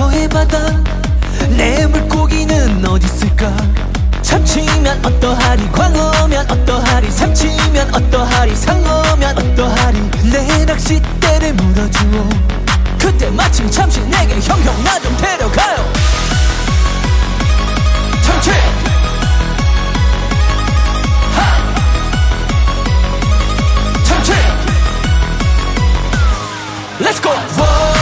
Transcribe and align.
저의 0.00 0.26
바다. 0.30 0.58
내 1.58 1.86
물고기는 1.86 2.86
어디 2.86 3.04
있을까? 3.04 3.54
참치면 4.22 5.04
어떠하리? 5.04 5.70
광어면 5.72 6.50
어떠하리? 6.50 7.10
삼치면 7.10 7.94
어떠하리? 7.94 8.56
상어면 8.56 9.36
어떠하리? 9.36 10.00
내 10.32 10.64
낚싯대를 10.64 11.52
물어주오 11.52 12.28
그때 12.98 13.28
마침 13.28 13.70
잠시 13.70 14.00
내게 14.06 14.40
형형 14.40 14.84
나 14.84 14.98
좀 15.00 15.14
데려가요. 15.18 15.92
참치! 18.22 18.50
Let's 27.00 27.20
go! 27.20 27.99